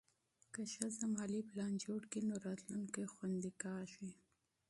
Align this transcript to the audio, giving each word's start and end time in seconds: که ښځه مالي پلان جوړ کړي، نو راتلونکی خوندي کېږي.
که 0.53 0.61
ښځه 0.73 1.05
مالي 1.15 1.41
پلان 1.49 1.73
جوړ 1.83 2.01
کړي، 2.11 2.21
نو 2.29 2.35
راتلونکی 2.47 3.11
خوندي 3.13 3.51
کېږي. 3.63 4.09